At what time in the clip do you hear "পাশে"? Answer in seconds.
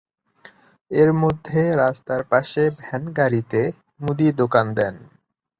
2.23-2.63